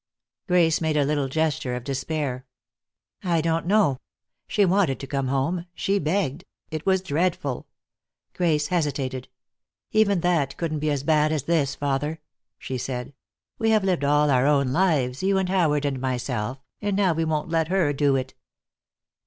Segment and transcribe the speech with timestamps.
[0.47, 2.47] Grace made a little gesture of despair.
[3.23, 3.99] "I don't know.
[4.47, 5.67] She wanted to come home.
[5.75, 7.67] She begged it was dreadful."
[8.33, 9.27] Grace hesitated.
[9.91, 12.19] "Even that couldn't be as bad as this, father,"
[12.57, 13.13] she said.
[13.59, 17.23] "We have all lived our own lives, you and Howard and myself, and now we
[17.23, 18.33] won't let her do it."